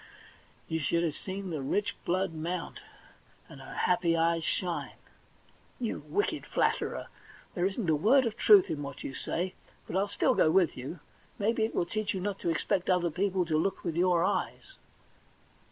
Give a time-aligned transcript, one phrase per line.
[0.67, 2.79] you should have seen the rich blood mount,
[3.47, 4.95] and her happy eyes shine!
[5.41, 7.05] * You wicked flatterer!
[7.53, 9.53] There isn't a word of truth in what you say,
[9.87, 11.01] but still I'll go with you.
[11.37, 14.73] Maybe it will teach you not to expect other people to look with your eyes.'